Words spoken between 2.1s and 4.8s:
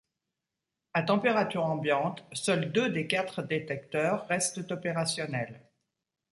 seuls deux des quatre détecteurs restent